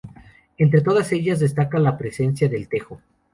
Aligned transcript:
Entre 0.57 0.81
todas 0.81 1.11
ellas 1.11 1.39
destaca 1.41 1.77
la 1.77 1.95
presencia 1.95 2.49
del 2.49 2.67
tejo. 2.67 2.99